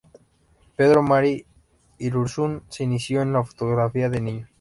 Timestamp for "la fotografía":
3.33-4.09